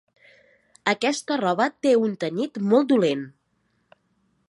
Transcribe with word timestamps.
Aquesta 0.93 1.37
roba 1.43 1.69
té 1.87 1.93
un 2.07 2.17
tenyit 2.25 2.61
molt 2.73 2.93
dolent. 2.97 3.25